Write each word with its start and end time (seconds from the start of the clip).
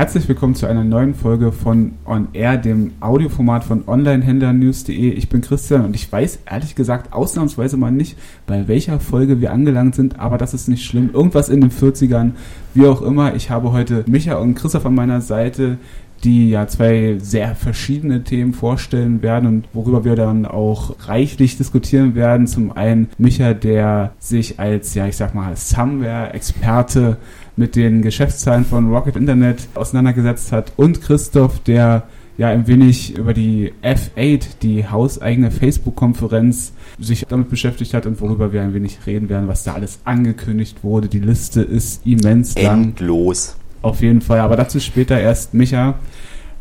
Herzlich 0.00 0.26
willkommen 0.28 0.54
zu 0.54 0.64
einer 0.64 0.82
neuen 0.82 1.12
Folge 1.12 1.52
von 1.52 1.92
On 2.06 2.28
Air, 2.32 2.56
dem 2.56 2.92
Audioformat 3.00 3.64
von 3.64 3.86
Onlinehändlernews.de. 3.86 5.10
Ich 5.10 5.28
bin 5.28 5.42
Christian 5.42 5.84
und 5.84 5.94
ich 5.94 6.10
weiß 6.10 6.38
ehrlich 6.50 6.74
gesagt 6.74 7.12
ausnahmsweise 7.12 7.76
mal 7.76 7.90
nicht, 7.90 8.16
bei 8.46 8.66
welcher 8.66 8.98
Folge 8.98 9.42
wir 9.42 9.52
angelangt 9.52 9.94
sind, 9.94 10.18
aber 10.18 10.38
das 10.38 10.54
ist 10.54 10.68
nicht 10.68 10.86
schlimm. 10.86 11.10
Irgendwas 11.12 11.50
in 11.50 11.60
den 11.60 11.70
40ern, 11.70 12.30
wie 12.72 12.86
auch 12.86 13.02
immer. 13.02 13.34
Ich 13.34 13.50
habe 13.50 13.72
heute 13.72 14.02
Micha 14.06 14.36
und 14.36 14.54
Christoph 14.54 14.86
an 14.86 14.94
meiner 14.94 15.20
Seite, 15.20 15.76
die 16.24 16.48
ja 16.48 16.66
zwei 16.66 17.18
sehr 17.18 17.54
verschiedene 17.54 18.24
Themen 18.24 18.54
vorstellen 18.54 19.20
werden 19.20 19.46
und 19.46 19.68
worüber 19.74 20.04
wir 20.04 20.16
dann 20.16 20.46
auch 20.46 20.94
reichlich 21.08 21.58
diskutieren 21.58 22.14
werden. 22.14 22.46
Zum 22.46 22.72
einen 22.72 23.10
Micha, 23.18 23.52
der 23.52 24.12
sich 24.18 24.58
als, 24.60 24.94
ja, 24.94 25.06
ich 25.06 25.16
sag 25.16 25.34
mal, 25.34 25.56
Somewhere-Experte 25.56 27.18
mit 27.60 27.76
den 27.76 28.00
Geschäftszahlen 28.00 28.64
von 28.64 28.92
Rocket 28.92 29.16
Internet 29.16 29.68
auseinandergesetzt 29.74 30.50
hat 30.50 30.72
und 30.76 31.02
Christoph, 31.02 31.60
der 31.60 32.04
ja 32.38 32.48
ein 32.48 32.66
wenig 32.66 33.18
über 33.18 33.34
die 33.34 33.74
F8, 33.82 34.60
die 34.62 34.88
hauseigene 34.88 35.50
Facebook-Konferenz, 35.50 36.72
sich 36.98 37.26
damit 37.28 37.50
beschäftigt 37.50 37.92
hat 37.92 38.06
und 38.06 38.18
worüber 38.22 38.54
wir 38.54 38.62
ein 38.62 38.72
wenig 38.72 38.98
reden 39.06 39.28
werden, 39.28 39.46
was 39.46 39.62
da 39.62 39.74
alles 39.74 40.00
angekündigt 40.04 40.82
wurde. 40.82 41.08
Die 41.08 41.18
Liste 41.18 41.60
ist 41.60 42.06
immens 42.06 42.58
lang. 42.58 42.84
Endlos. 42.84 43.56
Auf 43.82 44.00
jeden 44.00 44.22
Fall, 44.22 44.40
aber 44.40 44.56
dazu 44.56 44.80
später 44.80 45.20
erst 45.20 45.52
Micha. 45.52 45.96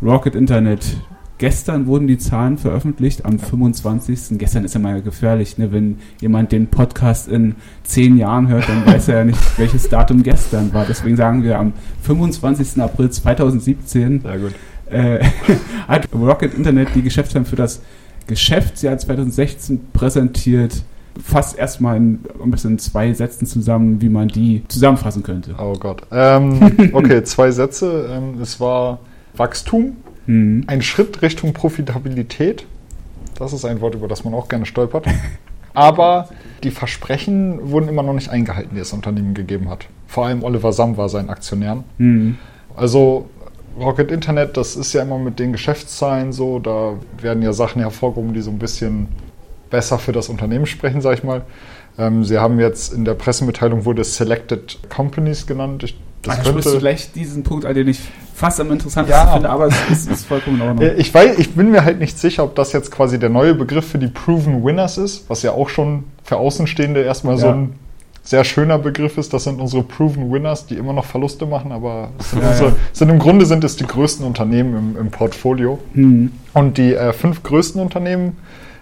Rocket 0.01 0.35
Internet 0.35 0.97
Gestern 1.39 1.87
wurden 1.87 2.07
die 2.07 2.17
Zahlen 2.17 2.57
veröffentlicht, 2.57 3.23
am 3.23 3.39
25. 3.39 4.37
Gestern 4.37 4.65
ist 4.65 4.73
ja 4.73 4.81
mal 4.81 5.01
gefährlich, 5.01 5.57
ne? 5.57 5.71
wenn 5.71 5.99
jemand 6.19 6.51
den 6.51 6.67
Podcast 6.67 7.29
in 7.29 7.55
zehn 7.83 8.17
Jahren 8.17 8.49
hört, 8.49 8.67
dann 8.67 8.85
weiß 8.85 9.07
er 9.07 9.19
ja 9.19 9.23
nicht, 9.23 9.39
welches 9.57 9.87
Datum 9.87 10.21
gestern 10.21 10.73
war. 10.73 10.85
Deswegen 10.85 11.15
sagen 11.15 11.43
wir 11.43 11.57
am 11.57 11.71
25. 12.01 12.81
April 12.81 13.09
2017 13.09 14.21
äh, 14.89 15.23
hat 15.87 16.09
Rocket 16.13 16.53
Internet 16.53 16.89
die 16.93 17.03
Geschäftszahlen 17.03 17.45
für 17.45 17.55
das 17.55 17.81
Geschäftsjahr 18.27 18.97
2016 18.97 19.91
präsentiert. 19.93 20.83
Fass 21.23 21.53
erstmal 21.53 21.95
in, 21.95 22.19
ein 22.43 22.51
bisschen 22.51 22.77
zwei 22.79 23.13
Sätzen 23.13 23.45
zusammen, 23.45 24.01
wie 24.01 24.09
man 24.09 24.27
die 24.27 24.63
zusammenfassen 24.67 25.23
könnte. 25.23 25.55
Oh 25.57 25.73
Gott. 25.79 26.01
Ähm, 26.11 26.91
okay, 26.91 27.23
zwei 27.23 27.51
Sätze. 27.51 28.09
Ähm, 28.11 28.41
es 28.41 28.59
war 28.59 28.99
Wachstum 29.37 29.95
Mhm. 30.29 30.63
Ein 30.67 30.83
Schritt 30.83 31.23
Richtung 31.23 31.53
Profitabilität. 31.53 32.65
Das 33.39 33.51
ist 33.51 33.65
ein 33.65 33.81
Wort, 33.81 33.95
über 33.95 34.07
das 34.07 34.23
man 34.23 34.35
auch 34.35 34.47
gerne 34.47 34.67
stolpert. 34.67 35.07
Aber 35.73 36.29
die 36.63 36.69
Versprechen 36.69 37.71
wurden 37.71 37.89
immer 37.89 38.03
noch 38.03 38.13
nicht 38.13 38.29
eingehalten, 38.29 38.75
die 38.75 38.79
das 38.79 38.93
Unternehmen 38.93 39.33
gegeben 39.33 39.69
hat. 39.69 39.87
Vor 40.07 40.27
allem 40.27 40.43
Oliver 40.43 40.71
Sam 40.71 40.97
war 40.97 41.09
sein 41.09 41.29
Aktionär. 41.29 41.83
Mhm. 41.97 42.37
Also 42.75 43.27
Rocket 43.79 44.11
Internet, 44.11 44.55
das 44.55 44.75
ist 44.75 44.93
ja 44.93 45.01
immer 45.01 45.17
mit 45.17 45.39
den 45.39 45.51
Geschäftszahlen 45.51 46.31
so, 46.31 46.59
da 46.59 46.93
werden 47.21 47.41
ja 47.41 47.53
Sachen 47.53 47.81
hervorgehoben, 47.81 48.33
die 48.33 48.41
so 48.41 48.51
ein 48.51 48.59
bisschen 48.59 49.07
besser 49.69 49.97
für 49.97 50.11
das 50.11 50.29
Unternehmen 50.29 50.65
sprechen, 50.65 51.01
sag 51.01 51.17
ich 51.17 51.23
mal. 51.23 51.41
Ähm, 51.97 52.23
Sie 52.23 52.37
haben 52.37 52.59
jetzt 52.59 52.93
in 52.93 53.03
der 53.03 53.13
Pressemitteilung 53.15 53.85
wurde 53.85 54.03
Selected 54.03 54.77
Companies 54.89 55.47
genannt. 55.47 55.83
Ich 55.83 55.97
das 56.21 56.39
Ach, 56.39 56.43
könnte 56.43 56.69
du 56.69 56.79
gleich 56.79 57.11
diesen 57.13 57.43
Punkt, 57.43 57.63
den 57.63 57.87
ich 57.87 58.01
fast 58.39 58.61
am 58.61 58.71
interessantesten 58.71 59.25
ja, 59.25 59.33
finde, 59.33 59.49
aber 59.49 59.67
es 59.67 59.75
ist, 59.91 60.09
ist, 60.09 60.25
vollkommen 60.25 60.61
in 60.61 60.67
Ordnung. 60.67 60.87
Äh, 60.89 60.93
ich, 60.93 61.13
weiß, 61.13 61.37
ich 61.39 61.53
bin 61.55 61.71
mir 61.71 61.83
halt 61.83 61.99
nicht 61.99 62.17
sicher, 62.17 62.45
ob 62.45 62.55
das 62.55 62.71
jetzt 62.71 62.89
quasi 62.89 63.19
der 63.19 63.29
neue 63.29 63.53
Begriff 63.53 63.89
für 63.89 63.97
die 63.97 64.07
Proven 64.07 64.63
Winners 64.63 64.97
ist, 64.97 65.29
was 65.29 65.43
ja 65.43 65.51
auch 65.51 65.67
schon 65.67 66.05
für 66.23 66.37
Außenstehende 66.37 67.01
erstmal 67.01 67.35
ja. 67.35 67.41
so 67.41 67.47
ein 67.49 67.73
sehr 68.23 68.45
schöner 68.45 68.77
Begriff 68.79 69.17
ist. 69.17 69.33
Das 69.33 69.43
sind 69.43 69.59
unsere 69.59 69.83
Proven 69.83 70.31
Winners, 70.31 70.65
die 70.67 70.75
immer 70.75 70.93
noch 70.93 71.03
Verluste 71.03 71.45
machen, 71.45 71.73
aber 71.73 72.11
sind, 72.19 72.41
ja, 72.41 72.51
unsere, 72.51 72.75
sind 72.93 73.09
im 73.09 73.19
Grunde 73.19 73.45
sind 73.45 73.63
es 73.65 73.75
die 73.75 73.85
größten 73.85 74.25
Unternehmen 74.25 74.95
im, 74.95 74.97
im 75.01 75.11
Portfolio. 75.11 75.79
Mhm. 75.93 76.31
Und 76.53 76.77
die 76.77 76.93
äh, 76.93 77.11
fünf 77.11 77.43
größten 77.43 77.81
Unternehmen, 77.81 78.37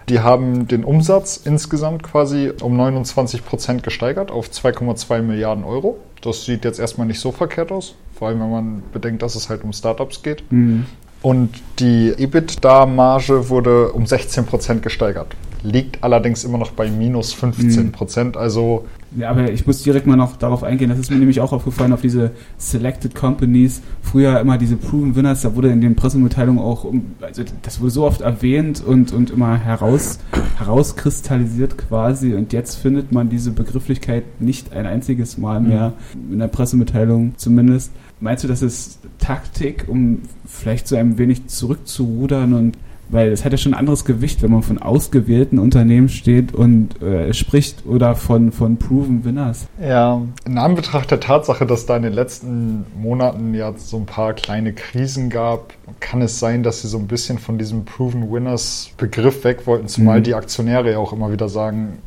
die 0.08 0.20
haben 0.20 0.68
den 0.68 0.84
Umsatz 0.84 1.40
insgesamt 1.44 2.04
quasi 2.04 2.52
um 2.60 2.76
29 2.76 3.44
Prozent 3.44 3.82
gesteigert 3.82 4.30
auf 4.30 4.48
2,2 4.48 5.20
Milliarden 5.22 5.64
Euro. 5.64 5.98
Das 6.20 6.44
sieht 6.44 6.64
jetzt 6.64 6.78
erstmal 6.78 7.06
nicht 7.06 7.20
so 7.20 7.32
verkehrt 7.32 7.72
aus, 7.72 7.94
vor 8.18 8.28
allem 8.28 8.40
wenn 8.40 8.50
man 8.50 8.82
bedenkt, 8.92 9.22
dass 9.22 9.34
es 9.34 9.48
halt 9.48 9.62
um 9.64 9.72
Startups 9.72 10.22
geht. 10.22 10.50
Mhm. 10.50 10.86
Und 11.22 11.50
die 11.78 12.12
EBITDA-Marge 12.16 13.48
wurde 13.48 13.92
um 13.92 14.06
16 14.06 14.46
Prozent 14.46 14.82
gesteigert 14.82 15.34
liegt 15.62 16.02
allerdings 16.02 16.44
immer 16.44 16.58
noch 16.58 16.72
bei 16.72 16.90
minus 16.90 17.32
15 17.32 17.92
Prozent. 17.92 18.34
Mhm. 18.34 18.40
Also 18.40 18.84
ja, 19.16 19.30
aber 19.30 19.50
ich 19.50 19.66
muss 19.66 19.82
direkt 19.82 20.06
mal 20.06 20.16
noch 20.16 20.36
darauf 20.36 20.62
eingehen, 20.62 20.90
das 20.90 20.98
ist 20.98 21.10
mir 21.10 21.16
nämlich 21.16 21.40
auch 21.40 21.52
aufgefallen, 21.52 21.94
auf 21.94 22.02
diese 22.02 22.32
Selected 22.58 23.14
Companies, 23.14 23.80
früher 24.02 24.38
immer 24.38 24.58
diese 24.58 24.76
Proven 24.76 25.16
Winners, 25.16 25.42
da 25.42 25.54
wurde 25.54 25.70
in 25.70 25.80
den 25.80 25.96
Pressemitteilungen 25.96 26.62
auch, 26.62 26.84
also 27.22 27.42
das 27.62 27.80
wurde 27.80 27.90
so 27.90 28.04
oft 28.04 28.20
erwähnt 28.20 28.82
und, 28.84 29.12
und 29.12 29.30
immer 29.30 29.56
heraus, 29.56 30.18
herauskristallisiert 30.58 31.78
quasi 31.78 32.34
und 32.34 32.52
jetzt 32.52 32.74
findet 32.74 33.10
man 33.10 33.30
diese 33.30 33.50
Begrifflichkeit 33.50 34.24
nicht 34.40 34.74
ein 34.74 34.84
einziges 34.84 35.38
Mal 35.38 35.60
mehr, 35.60 35.94
mhm. 36.14 36.34
in 36.34 36.38
der 36.40 36.48
Pressemitteilung 36.48 37.32
zumindest. 37.36 37.92
Meinst 38.20 38.44
du, 38.44 38.48
das 38.48 38.60
ist 38.60 38.98
Taktik, 39.18 39.86
um 39.88 40.20
vielleicht 40.44 40.86
so 40.86 40.96
ein 40.96 41.16
wenig 41.16 41.46
zurückzurudern 41.46 42.52
und 42.52 42.76
weil 43.10 43.32
es 43.32 43.44
hat 43.44 43.52
ja 43.52 43.58
schon 43.58 43.74
ein 43.74 43.78
anderes 43.78 44.04
Gewicht, 44.04 44.42
wenn 44.42 44.50
man 44.50 44.62
von 44.62 44.78
ausgewählten 44.78 45.58
Unternehmen 45.58 46.08
steht 46.08 46.54
und 46.54 47.00
äh, 47.02 47.32
spricht 47.32 47.86
oder 47.86 48.14
von, 48.14 48.52
von 48.52 48.76
Proven 48.76 49.24
Winners. 49.24 49.66
Ja, 49.80 50.20
in 50.46 50.58
Anbetracht 50.58 51.10
der 51.10 51.20
Tatsache, 51.20 51.66
dass 51.66 51.86
da 51.86 51.96
in 51.96 52.02
den 52.02 52.12
letzten 52.12 52.84
Monaten 53.00 53.54
ja 53.54 53.72
so 53.76 53.96
ein 53.96 54.06
paar 54.06 54.34
kleine 54.34 54.72
Krisen 54.72 55.30
gab, 55.30 55.72
kann 56.00 56.22
es 56.22 56.38
sein, 56.38 56.62
dass 56.62 56.82
sie 56.82 56.88
so 56.88 56.98
ein 56.98 57.06
bisschen 57.06 57.38
von 57.38 57.58
diesem 57.58 57.84
Proven 57.84 58.30
Winners 58.30 58.90
Begriff 58.96 59.44
weg 59.44 59.66
wollten, 59.66 59.88
zumal 59.88 60.20
mhm. 60.20 60.24
die 60.24 60.34
Aktionäre 60.34 60.92
ja 60.92 60.98
auch 60.98 61.12
immer 61.12 61.32
wieder 61.32 61.48
sagen, 61.48 61.98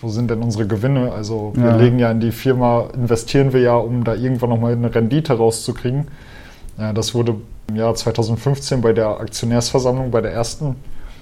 wo 0.00 0.08
sind 0.08 0.30
denn 0.30 0.42
unsere 0.42 0.66
Gewinne? 0.66 1.12
Also 1.12 1.52
wir 1.54 1.70
ja. 1.70 1.76
legen 1.76 1.98
ja 1.98 2.10
in 2.10 2.20
die 2.20 2.32
Firma, 2.32 2.88
investieren 2.94 3.52
wir 3.52 3.60
ja, 3.60 3.76
um 3.76 4.04
da 4.04 4.14
irgendwann 4.14 4.50
nochmal 4.50 4.72
eine 4.72 4.94
Rendite 4.94 5.34
rauszukriegen. 5.34 6.08
Ja, 6.80 6.94
das 6.94 7.14
wurde 7.14 7.36
im 7.68 7.76
Jahr 7.76 7.94
2015 7.94 8.80
bei 8.80 8.94
der 8.94 9.20
Aktionärsversammlung, 9.20 10.10
bei 10.10 10.22
der 10.22 10.32
ersten, 10.32 10.76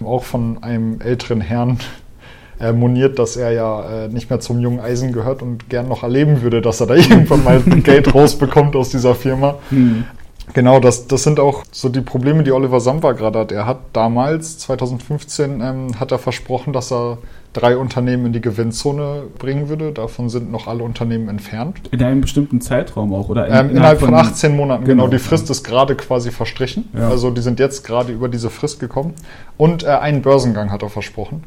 auch 0.04 0.22
von 0.22 0.62
einem 0.62 1.00
älteren 1.00 1.40
Herrn 1.40 1.78
äh, 2.60 2.72
moniert, 2.72 3.18
dass 3.18 3.36
er 3.36 3.50
ja 3.50 4.04
äh, 4.04 4.08
nicht 4.08 4.30
mehr 4.30 4.38
zum 4.38 4.60
jungen 4.60 4.78
Eisen 4.78 5.12
gehört 5.12 5.42
und 5.42 5.68
gern 5.68 5.88
noch 5.88 6.04
erleben 6.04 6.42
würde, 6.42 6.62
dass 6.62 6.80
er 6.80 6.86
da 6.86 6.94
irgendwann 6.94 7.42
mal 7.42 7.60
Geld 7.82 8.14
rausbekommt 8.14 8.76
aus 8.76 8.90
dieser 8.90 9.16
Firma. 9.16 9.56
Hm. 9.70 10.04
Genau, 10.54 10.80
das, 10.80 11.06
das 11.06 11.22
sind 11.22 11.40
auch 11.40 11.64
so 11.70 11.88
die 11.88 12.00
Probleme, 12.00 12.42
die 12.42 12.52
Oliver 12.52 12.80
Samba 12.80 13.12
gerade 13.12 13.38
hat. 13.38 13.52
Er 13.52 13.66
hat 13.66 13.78
damals, 13.92 14.58
2015, 14.58 15.60
ähm, 15.60 16.00
hat 16.00 16.12
er 16.12 16.18
versprochen, 16.18 16.72
dass 16.72 16.92
er 16.92 17.18
drei 17.52 17.76
Unternehmen 17.76 18.26
in 18.26 18.32
die 18.32 18.40
Gewinnzone 18.40 19.24
bringen 19.38 19.68
würde. 19.68 19.92
Davon 19.92 20.28
sind 20.28 20.50
noch 20.50 20.66
alle 20.66 20.82
Unternehmen 20.84 21.28
entfernt. 21.28 21.80
In 21.90 22.02
einem 22.02 22.20
bestimmten 22.20 22.60
Zeitraum 22.60 23.12
auch, 23.14 23.28
oder? 23.28 23.46
In, 23.46 23.54
ähm, 23.54 23.70
innerhalb, 23.76 24.00
von, 24.00 24.10
von 24.10 24.18
18 24.18 24.54
Monaten, 24.54 24.84
genau. 24.84 25.04
genau. 25.04 25.12
Die 25.12 25.18
Frist 25.18 25.50
ist 25.50 25.64
gerade 25.64 25.94
quasi 25.96 26.30
verstrichen. 26.30 26.88
Ja. 26.94 27.08
Also 27.08 27.30
die 27.30 27.40
sind 27.40 27.58
jetzt 27.58 27.84
gerade 27.84 28.12
über 28.12 28.28
diese 28.28 28.50
Frist 28.50 28.80
gekommen. 28.80 29.14
Und 29.56 29.84
äh, 29.84 29.88
einen 29.88 30.22
Börsengang 30.22 30.70
hat 30.70 30.82
er 30.82 30.90
versprochen. 30.90 31.44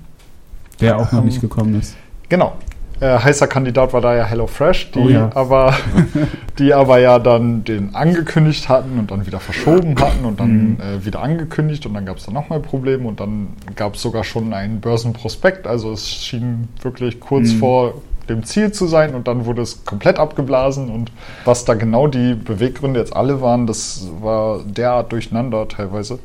Der 0.80 0.98
auch 0.98 1.12
noch 1.12 1.20
ähm, 1.20 1.26
nicht 1.26 1.42
gekommen 1.42 1.80
ist. 1.80 1.96
Genau. 2.30 2.54
Äh, 3.02 3.18
heißer 3.18 3.48
Kandidat 3.48 3.94
war 3.94 4.02
da 4.02 4.16
ja 4.16 4.26
HelloFresh, 4.26 4.92
die, 4.92 5.00
oh 5.00 5.10
ja. 5.10 5.32
aber, 5.34 5.74
die 6.60 6.72
aber 6.72 7.00
ja 7.00 7.18
dann 7.18 7.64
den 7.64 7.96
angekündigt 7.96 8.70
hatten 8.70 9.00
und 9.00 9.10
dann 9.10 9.26
wieder 9.26 9.40
verschoben 9.40 10.00
hatten 10.00 10.24
und 10.24 10.40
dann 10.40 10.74
mhm. 10.74 10.78
äh, 10.80 11.04
wieder 11.04 11.24
angekündigt 11.24 11.84
und 11.88 11.96
dann 11.96 12.06
gab 12.06 12.18
es 12.18 12.26
dann 12.26 12.36
nochmal 12.36 12.60
Probleme 12.60 13.08
und 13.08 13.20
dann 13.20 13.54
gab 13.76 13.96
es 13.96 14.04
sogar 14.04 14.24
schon 14.24 14.54
einen 14.54 14.82
Börsenprospekt. 14.82 15.66
Also 15.66 15.92
es 15.92 16.14
schien 16.14 16.68
wirklich 16.84 17.20
kurz 17.20 17.54
mhm. 17.54 17.58
vor 17.58 17.94
dem 18.30 18.44
Ziel 18.44 18.72
zu 18.72 18.86
sein 18.86 19.16
und 19.16 19.28
dann 19.28 19.46
wurde 19.46 19.64
es 19.64 19.84
komplett 19.84 20.20
abgeblasen 20.20 20.92
und 20.92 21.12
was 21.44 21.66
da 21.66 21.74
genau 21.74 22.06
die 22.06 22.36
Beweggründe 22.36 23.00
jetzt 23.00 23.16
alle 23.16 23.42
waren, 23.42 23.66
das 23.66 24.08
war 24.22 24.60
derart 24.64 25.12
durcheinander 25.12 25.68
teilweise. 25.68 26.20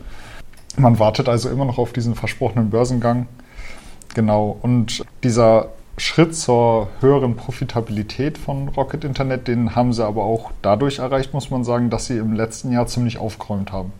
Man 0.76 0.98
wartet 0.98 1.30
also 1.30 1.48
immer 1.48 1.64
noch 1.64 1.78
auf 1.78 1.94
diesen 1.94 2.14
versprochenen 2.14 2.68
Börsengang. 2.68 3.28
Genau. 4.14 4.58
Und 4.60 5.04
dieser 5.22 5.70
Schritt 5.98 6.36
zur 6.36 6.88
höheren 7.00 7.36
Profitabilität 7.36 8.36
von 8.38 8.68
Rocket 8.68 9.04
Internet, 9.04 9.48
den 9.48 9.74
haben 9.74 9.92
sie 9.92 10.04
aber 10.04 10.24
auch 10.24 10.50
dadurch 10.62 10.98
erreicht, 10.98 11.32
muss 11.32 11.50
man 11.50 11.64
sagen, 11.64 11.88
dass 11.90 12.06
sie 12.06 12.18
im 12.18 12.34
letzten 12.34 12.70
Jahr 12.70 12.86
ziemlich 12.86 13.18
aufgeräumt 13.18 13.72
haben. 13.72 13.92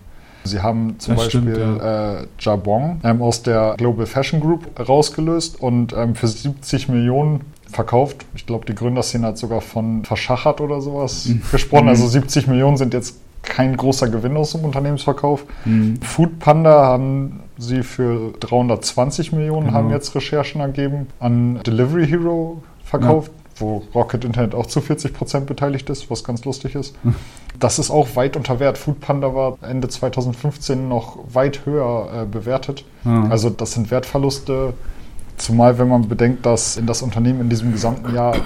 Sie 0.45 0.61
haben 0.61 0.97
zum 0.99 1.17
das 1.17 1.25
Beispiel 1.25 1.55
stimmt, 1.55 1.81
ja. 1.81 2.21
äh, 2.21 2.27
Jabong 2.39 3.01
ähm, 3.03 3.21
aus 3.21 3.43
der 3.43 3.75
Global 3.79 4.07
Fashion 4.07 4.41
Group 4.41 4.69
rausgelöst 4.79 5.61
und 5.61 5.93
ähm, 5.93 6.15
für 6.15 6.29
70 6.29 6.89
Millionen 6.89 7.41
verkauft. 7.69 8.25
Ich 8.35 8.47
glaube, 8.47 8.65
die 8.65 8.75
Gründerszene 8.75 9.27
hat 9.27 9.39
sogar 9.39 9.61
von 9.61 10.05
verschachert 10.05 10.61
oder 10.61 10.81
sowas 10.81 11.27
mhm. 11.27 11.43
gesprochen. 11.51 11.89
Also 11.89 12.07
70 12.07 12.47
Millionen 12.47 12.77
sind 12.77 12.95
jetzt 12.95 13.17
kein 13.43 13.77
großer 13.77 14.09
Gewinn 14.09 14.37
aus 14.37 14.53
dem 14.53 14.65
Unternehmensverkauf. 14.65 15.45
Mhm. 15.65 16.01
Food 16.01 16.39
Panda 16.39 16.85
haben 16.85 17.41
sie 17.59 17.83
für 17.83 18.33
320 18.41 19.33
Millionen, 19.33 19.67
genau. 19.67 19.79
haben 19.79 19.91
jetzt 19.91 20.15
Recherchen 20.15 20.61
ergeben, 20.61 21.07
an 21.21 21.61
Delivery 21.65 22.07
Hero 22.07 22.63
verkauft. 22.85 23.33
Ja. 23.35 23.43
wo 23.59 23.83
Rocket 23.95 24.25
Internet 24.25 24.55
auch 24.55 24.67
zu 24.67 24.81
40% 24.81 25.41
beteiligt 25.41 25.89
ist, 25.89 26.11
was 26.11 26.25
ganz 26.25 26.45
lustig 26.45 26.75
ist. 26.75 26.95
Das 27.59 27.79
ist 27.79 27.91
auch 27.91 28.15
weit 28.15 28.37
unter 28.37 28.61
Wert. 28.61 28.77
Foodpanda 28.77 29.35
war 29.35 29.57
Ende 29.63 29.89
2015 29.89 30.89
noch 30.89 31.19
weit 31.33 31.65
höher 31.65 32.11
äh, 32.13 32.27
bewertet. 32.27 32.85
Ja. 33.05 33.29
Also 33.31 33.49
das 33.49 33.73
sind 33.73 33.91
Wertverluste, 33.91 34.75
zumal 35.39 35.79
wenn 35.79 35.89
man 35.89 36.07
bedenkt, 36.07 36.45
dass 36.45 36.77
in 36.77 36.87
das 36.87 37.01
Unternehmen 37.01 37.41
in 37.41 37.49
diesem 37.49 37.73
gesamten 37.73 38.15
Jahr 38.15 38.37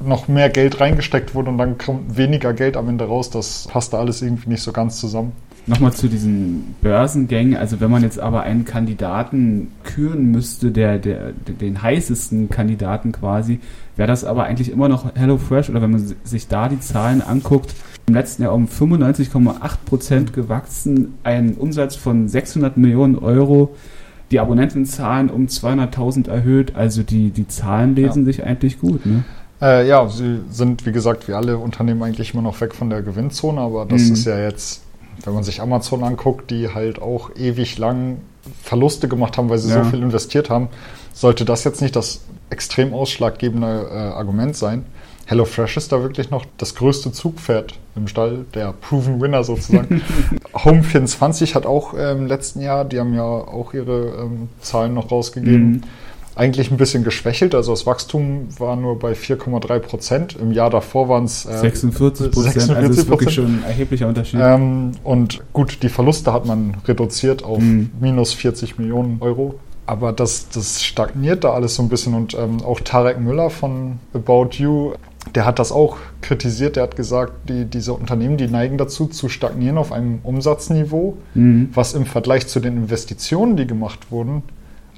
noch 0.00 0.28
mehr 0.28 0.48
Geld 0.48 0.80
reingesteckt 0.80 1.34
wurde 1.34 1.50
und 1.50 1.58
dann 1.58 1.76
kommt 1.76 2.16
weniger 2.16 2.54
Geld 2.54 2.76
am 2.76 2.88
Ende 2.88 3.06
raus. 3.06 3.28
Das 3.28 3.68
passt 3.68 3.92
da 3.92 3.98
alles 3.98 4.22
irgendwie 4.22 4.48
nicht 4.48 4.62
so 4.62 4.72
ganz 4.72 4.98
zusammen. 4.98 5.32
Nochmal 5.68 5.92
zu 5.92 6.08
diesen 6.08 6.76
Börsengängen. 6.80 7.56
Also 7.56 7.80
wenn 7.80 7.90
man 7.90 8.02
jetzt 8.02 8.20
aber 8.20 8.42
einen 8.42 8.64
Kandidaten 8.64 9.72
küren 9.82 10.30
müsste, 10.30 10.70
der, 10.70 10.98
der, 10.98 11.32
den 11.32 11.82
heißesten 11.82 12.50
Kandidaten 12.50 13.10
quasi, 13.10 13.58
wäre 13.96 14.06
das 14.06 14.24
aber 14.24 14.44
eigentlich 14.44 14.70
immer 14.70 14.88
noch 14.88 15.14
HelloFresh 15.16 15.70
oder 15.70 15.82
wenn 15.82 15.90
man 15.90 16.14
sich 16.22 16.46
da 16.46 16.68
die 16.68 16.78
Zahlen 16.78 17.20
anguckt, 17.20 17.74
im 18.06 18.14
letzten 18.14 18.44
Jahr 18.44 18.54
um 18.54 18.66
95,8 18.66 19.54
Prozent 19.84 20.32
gewachsen, 20.32 21.14
ein 21.24 21.54
Umsatz 21.54 21.96
von 21.96 22.28
600 22.28 22.76
Millionen 22.76 23.18
Euro, 23.18 23.74
die 24.30 24.38
Abonnentenzahlen 24.38 25.30
um 25.30 25.46
200.000 25.46 26.28
erhöht, 26.28 26.76
also 26.76 27.02
die, 27.02 27.30
die 27.30 27.48
Zahlen 27.48 27.96
lesen 27.96 28.22
ja. 28.22 28.26
sich 28.26 28.44
eigentlich 28.44 28.78
gut. 28.78 29.04
Ne? 29.04 29.24
Äh, 29.60 29.88
ja, 29.88 30.06
sie 30.08 30.40
sind 30.50 30.84
wie 30.86 30.92
gesagt 30.92 31.28
wie 31.28 31.32
alle 31.32 31.58
Unternehmen 31.58 32.02
eigentlich 32.02 32.34
immer 32.34 32.42
noch 32.42 32.60
weg 32.60 32.74
von 32.74 32.90
der 32.90 33.02
Gewinnzone, 33.02 33.60
aber 33.60 33.86
das 33.86 34.02
mhm. 34.02 34.12
ist 34.12 34.24
ja 34.26 34.38
jetzt 34.38 34.82
wenn 35.24 35.34
man 35.34 35.44
sich 35.44 35.60
Amazon 35.60 36.04
anguckt, 36.04 36.50
die 36.50 36.72
halt 36.72 37.00
auch 37.00 37.30
ewig 37.36 37.78
lang 37.78 38.18
Verluste 38.62 39.08
gemacht 39.08 39.38
haben, 39.38 39.48
weil 39.48 39.58
sie 39.58 39.70
ja. 39.70 39.82
so 39.82 39.90
viel 39.90 40.02
investiert 40.02 40.50
haben, 40.50 40.68
sollte 41.12 41.44
das 41.44 41.64
jetzt 41.64 41.80
nicht 41.80 41.96
das 41.96 42.20
extrem 42.50 42.92
ausschlaggebende 42.94 43.88
äh, 43.90 43.94
Argument 43.94 44.56
sein. 44.56 44.84
HelloFresh 45.26 45.76
ist 45.76 45.90
da 45.90 46.02
wirklich 46.02 46.30
noch 46.30 46.44
das 46.56 46.76
größte 46.76 47.10
Zugpferd 47.10 47.74
im 47.96 48.06
Stall, 48.06 48.46
der 48.54 48.72
Proven 48.72 49.20
Winner 49.20 49.42
sozusagen. 49.42 50.02
Home24 50.54 51.54
hat 51.54 51.66
auch 51.66 51.94
äh, 51.94 52.12
im 52.12 52.26
letzten 52.26 52.60
Jahr, 52.60 52.84
die 52.84 53.00
haben 53.00 53.14
ja 53.14 53.24
auch 53.24 53.74
ihre 53.74 54.20
ähm, 54.20 54.48
Zahlen 54.60 54.94
noch 54.94 55.10
rausgegeben, 55.10 55.70
mhm 55.70 55.82
eigentlich 56.36 56.70
ein 56.70 56.76
bisschen 56.76 57.02
geschwächelt. 57.02 57.54
Also 57.54 57.72
das 57.72 57.86
Wachstum 57.86 58.48
war 58.58 58.76
nur 58.76 58.98
bei 58.98 59.12
4,3 59.12 59.78
Prozent. 59.78 60.36
Im 60.36 60.52
Jahr 60.52 60.68
davor 60.68 61.08
waren 61.08 61.24
es 61.24 61.46
äh, 61.46 61.58
46 61.58 62.30
Prozent. 62.30 62.56
Also 62.56 62.74
das 62.74 62.98
ist 62.98 63.08
wirklich 63.08 63.34
schon 63.34 63.46
ein 63.46 63.64
erheblicher 63.66 64.06
Unterschied. 64.06 64.38
Ähm, 64.42 64.92
und 65.02 65.40
gut, 65.54 65.82
die 65.82 65.88
Verluste 65.88 66.34
hat 66.34 66.44
man 66.44 66.76
reduziert 66.86 67.42
auf 67.42 67.58
mhm. 67.58 67.90
minus 67.98 68.34
40 68.34 68.78
Millionen 68.78 69.16
Euro. 69.20 69.58
Aber 69.86 70.12
das, 70.12 70.48
das 70.50 70.84
stagniert 70.84 71.42
da 71.42 71.54
alles 71.54 71.76
so 71.76 71.82
ein 71.82 71.88
bisschen. 71.88 72.12
Und 72.12 72.34
ähm, 72.34 72.62
auch 72.62 72.80
Tarek 72.80 73.18
Müller 73.18 73.48
von 73.48 73.98
About 74.12 74.50
You, 74.52 74.92
der 75.34 75.46
hat 75.46 75.58
das 75.58 75.72
auch 75.72 75.96
kritisiert. 76.20 76.76
Der 76.76 76.82
hat 76.82 76.96
gesagt, 76.96 77.48
die, 77.48 77.64
diese 77.64 77.94
Unternehmen, 77.94 78.36
die 78.36 78.48
neigen 78.48 78.76
dazu, 78.76 79.06
zu 79.06 79.30
stagnieren 79.30 79.78
auf 79.78 79.90
einem 79.90 80.18
Umsatzniveau, 80.22 81.16
mhm. 81.32 81.70
was 81.72 81.94
im 81.94 82.04
Vergleich 82.04 82.46
zu 82.46 82.60
den 82.60 82.76
Investitionen, 82.76 83.56
die 83.56 83.66
gemacht 83.66 84.10
wurden, 84.10 84.42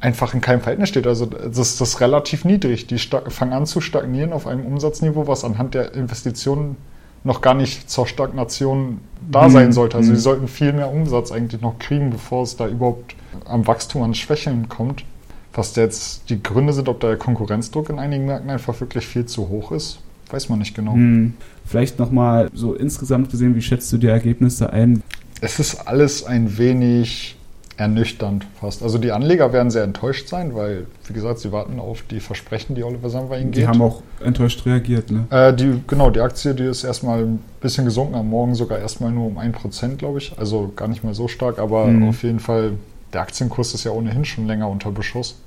einfach 0.00 0.34
in 0.34 0.40
keinem 0.40 0.60
Verhältnis 0.60 0.88
steht. 0.88 1.06
Also 1.06 1.26
das, 1.26 1.76
das 1.76 1.80
ist 1.80 2.00
relativ 2.00 2.44
niedrig. 2.44 2.86
Die 2.86 2.98
fangen 2.98 3.52
an 3.52 3.66
zu 3.66 3.80
stagnieren 3.80 4.32
auf 4.32 4.46
einem 4.46 4.64
Umsatzniveau, 4.64 5.26
was 5.26 5.44
anhand 5.44 5.74
der 5.74 5.94
Investitionen 5.94 6.76
noch 7.24 7.40
gar 7.40 7.54
nicht 7.54 7.90
zur 7.90 8.06
Stagnation 8.06 9.00
da 9.30 9.48
mhm. 9.48 9.52
sein 9.52 9.72
sollte. 9.72 9.96
Also 9.96 10.10
die 10.10 10.16
mhm. 10.16 10.22
sollten 10.22 10.48
viel 10.48 10.72
mehr 10.72 10.92
Umsatz 10.92 11.32
eigentlich 11.32 11.60
noch 11.60 11.78
kriegen, 11.78 12.10
bevor 12.10 12.44
es 12.44 12.56
da 12.56 12.68
überhaupt 12.68 13.16
am 13.44 13.66
Wachstum, 13.66 14.02
an 14.02 14.14
Schwächeln 14.14 14.68
kommt. 14.68 15.04
Was 15.52 15.74
jetzt 15.74 16.30
die 16.30 16.40
Gründe 16.40 16.72
sind, 16.72 16.88
ob 16.88 17.00
der 17.00 17.16
Konkurrenzdruck 17.16 17.90
in 17.90 17.98
einigen 17.98 18.26
Märkten 18.26 18.50
einfach 18.50 18.78
wirklich 18.80 19.06
viel 19.06 19.26
zu 19.26 19.48
hoch 19.48 19.72
ist, 19.72 19.98
weiß 20.30 20.48
man 20.48 20.60
nicht 20.60 20.74
genau. 20.74 20.94
Mhm. 20.94 21.34
Vielleicht 21.64 21.98
nochmal 21.98 22.48
so 22.54 22.74
insgesamt 22.74 23.30
gesehen, 23.30 23.56
wie 23.56 23.62
schätzt 23.62 23.92
du 23.92 23.98
die 23.98 24.06
Ergebnisse 24.06 24.72
ein? 24.72 25.02
Es 25.40 25.58
ist 25.58 25.88
alles 25.88 26.24
ein 26.24 26.58
wenig 26.58 27.38
ernüchternd 27.78 28.44
fast. 28.60 28.82
Also 28.82 28.98
die 28.98 29.12
Anleger 29.12 29.52
werden 29.52 29.70
sehr 29.70 29.84
enttäuscht 29.84 30.28
sein, 30.28 30.54
weil, 30.54 30.88
wie 31.06 31.12
gesagt, 31.12 31.38
sie 31.38 31.52
warten 31.52 31.78
auf 31.78 32.02
die 32.02 32.19
Versprechen, 32.19 32.75
die 32.75 32.82
Oliver 32.82 33.08
Samwer 33.08 33.38
ihnen 33.38 33.52
geht. 33.52 33.62
Die 33.62 33.69
haben 33.69 33.80
auch 33.80 34.02
enttäuscht 34.22 34.66
reagiert, 34.66 35.12
ne? 35.12 35.26
Äh, 35.30 35.54
die, 35.54 35.80
genau, 35.86 36.10
die 36.10 36.20
Aktie, 36.20 36.54
die 36.54 36.64
ist 36.64 36.82
erstmal 36.82 37.20
ein 37.20 37.38
bisschen 37.60 37.84
gesunken, 37.84 38.16
am 38.16 38.28
Morgen 38.28 38.56
sogar 38.56 38.80
erstmal 38.80 39.12
nur 39.12 39.28
um 39.28 39.38
1%, 39.38 39.96
glaube 39.96 40.19
ich. 40.19 40.36
Also 40.38 40.72
gar 40.75 40.88
nicht 40.88 41.04
mehr 41.04 41.14
so 41.14 41.28
stark, 41.28 41.60
aber 41.60 41.86
mhm. 41.86 42.08
auf 42.08 42.25
jeden 42.25 42.40
Fall, 42.40 42.72
der 43.12 43.20
Aktienkurs 43.20 43.72
ist 43.75 43.84
ja 43.84 43.92
ohnehin 43.92 44.24
schon 44.24 44.48
länger 44.48 44.69
unter 44.69 44.90
Beschuss. 44.90 45.40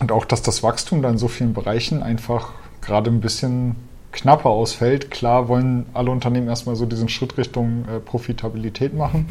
Und 0.00 0.12
auch, 0.12 0.26
dass 0.26 0.42
das 0.42 0.62
Wachstum 0.62 1.00
da 1.00 1.08
in 1.08 1.18
so 1.18 1.28
vielen 1.28 1.54
Bereichen 1.54 2.02
einfach 2.02 2.52
gerade 2.82 3.10
ein 3.10 3.20
bisschen 3.22 3.76
knapper 4.12 4.50
ausfällt. 4.50 5.10
Klar 5.10 5.48
wollen 5.48 5.86
alle 5.94 6.10
Unternehmen 6.10 6.48
erstmal 6.48 6.76
so 6.76 6.86
diesen 6.86 7.08
Schritt 7.08 7.38
Richtung 7.38 7.84
äh, 7.84 8.00
Profitabilität 8.00 8.94
machen. 8.94 9.28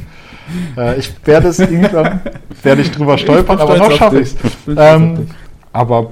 Äh, 0.78 0.98
ich 1.00 1.14
werde 1.26 1.50
es 1.50 1.60
irgendwann, 1.60 2.22
werde 2.64 2.81
ich 2.81 2.92
drüber 2.92 3.18
stolpern, 3.18 3.60
aber 3.60 3.78
noch 3.78 3.92
schaffe 3.92 4.22
ich 4.22 4.34
es. 4.34 4.38
Ähm, 4.76 5.28
aber 5.74 6.12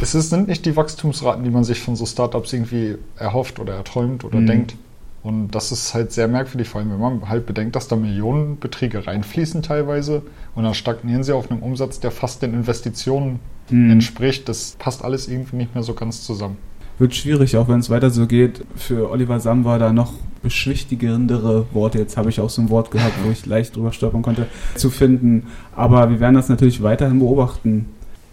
es 0.00 0.14
ist, 0.14 0.30
sind 0.30 0.48
nicht 0.48 0.64
die 0.66 0.76
Wachstumsraten, 0.76 1.44
die 1.44 1.50
man 1.50 1.64
sich 1.64 1.80
von 1.80 1.96
so 1.96 2.06
Startups 2.06 2.52
irgendwie 2.52 2.96
erhofft 3.16 3.58
oder 3.58 3.74
erträumt 3.74 4.24
oder 4.24 4.38
mhm. 4.38 4.46
denkt. 4.46 4.76
Und 5.22 5.52
das 5.52 5.72
ist 5.72 5.94
halt 5.94 6.12
sehr 6.12 6.28
merkwürdig, 6.28 6.68
vor 6.68 6.80
allem 6.82 6.90
wenn 6.90 7.00
man 7.00 7.28
halt 7.30 7.46
bedenkt, 7.46 7.74
dass 7.76 7.88
da 7.88 7.96
Millionenbeträge 7.96 9.06
reinfließen 9.06 9.62
teilweise 9.62 10.22
und 10.54 10.64
dann 10.64 10.74
stagnieren 10.74 11.24
sie 11.24 11.32
auf 11.32 11.50
einem 11.50 11.62
Umsatz, 11.62 11.98
der 11.98 12.10
fast 12.10 12.42
den 12.42 12.52
Investitionen 12.52 13.40
mhm. 13.70 13.92
entspricht. 13.92 14.48
Das 14.50 14.76
passt 14.78 15.02
alles 15.02 15.26
irgendwie 15.26 15.56
nicht 15.56 15.74
mehr 15.74 15.82
so 15.82 15.94
ganz 15.94 16.22
zusammen 16.22 16.58
wird 16.98 17.14
schwierig, 17.14 17.56
auch 17.56 17.68
wenn 17.68 17.80
es 17.80 17.90
weiter 17.90 18.10
so 18.10 18.26
geht, 18.26 18.64
für 18.76 19.10
Oliver 19.10 19.40
Samba 19.40 19.78
da 19.78 19.92
noch 19.92 20.12
beschwichtigendere 20.42 21.66
Worte, 21.72 21.98
jetzt 21.98 22.16
habe 22.16 22.28
ich 22.28 22.40
auch 22.40 22.50
so 22.50 22.62
ein 22.62 22.70
Wort 22.70 22.90
gehabt, 22.90 23.14
wo 23.24 23.30
ich 23.30 23.46
leicht 23.46 23.74
drüber 23.74 23.92
stolpern 23.92 24.22
konnte, 24.22 24.46
zu 24.76 24.90
finden. 24.90 25.46
Aber 25.74 26.10
wir 26.10 26.20
werden 26.20 26.34
das 26.34 26.48
natürlich 26.48 26.82
weiterhin 26.82 27.18
beobachten. 27.18 27.86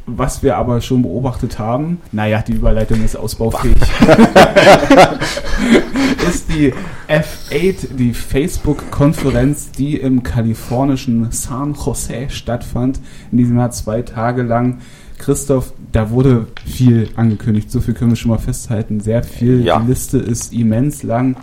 Was 0.07 0.43
wir 0.43 0.57
aber 0.57 0.81
schon 0.81 1.03
beobachtet 1.03 1.59
haben, 1.59 2.01
naja, 2.11 2.43
die 2.45 2.53
Überleitung 2.53 3.03
ist 3.05 3.15
ausbaufähig, 3.15 3.77
ist 6.27 6.49
die 6.49 6.73
F8, 7.07 7.93
die 7.93 8.13
Facebook-Konferenz, 8.13 9.71
die 9.71 9.97
im 9.97 10.23
kalifornischen 10.23 11.31
San 11.31 11.75
Jose 11.75 12.29
stattfand. 12.29 12.99
In 13.31 13.37
diesem 13.37 13.57
Jahr 13.57 13.71
zwei 13.71 14.01
Tage 14.01 14.41
lang 14.41 14.79
Christoph, 15.21 15.73
da 15.91 16.09
wurde 16.09 16.47
viel 16.65 17.09
angekündigt, 17.15 17.71
so 17.71 17.79
viel 17.79 17.93
können 17.93 18.11
wir 18.11 18.17
schon 18.17 18.31
mal 18.31 18.39
festhalten. 18.39 18.99
Sehr 18.99 19.23
viel, 19.23 19.63
ja. 19.63 19.79
die 19.79 19.87
Liste 19.87 20.17
ist 20.17 20.51
immens 20.51 21.03
lang. 21.03 21.37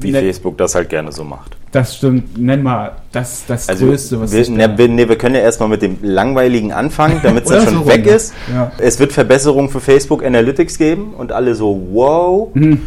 Wie 0.00 0.12
Net 0.12 0.22
Facebook 0.22 0.56
das 0.56 0.74
halt 0.74 0.88
gerne 0.88 1.12
so 1.12 1.24
macht. 1.24 1.56
Das 1.72 1.96
stimmt. 1.96 2.38
Nenn 2.38 2.62
mal 2.62 2.92
das, 3.12 3.44
das 3.46 3.68
also 3.68 3.86
Größte, 3.86 4.20
was 4.20 4.32
wir, 4.32 4.40
ich 4.40 4.48
ne, 4.48 4.78
wir, 4.78 4.88
ne, 4.88 5.08
wir 5.08 5.18
können 5.18 5.34
ja 5.34 5.42
erstmal 5.42 5.68
mit 5.68 5.82
dem 5.82 5.98
Langweiligen 6.02 6.72
anfangen, 6.72 7.20
damit 7.22 7.44
es 7.44 7.50
dann 7.50 7.64
schon 7.64 7.74
so 7.74 7.86
weg 7.86 8.06
rum, 8.06 8.14
ist. 8.14 8.34
Ja. 8.52 8.72
Es 8.78 8.98
wird 8.98 9.12
Verbesserungen 9.12 9.68
für 9.68 9.80
Facebook 9.80 10.24
Analytics 10.24 10.78
geben 10.78 11.12
und 11.16 11.32
alle 11.32 11.54
so, 11.54 11.88
wow. 11.92 12.48
Mhm. 12.54 12.82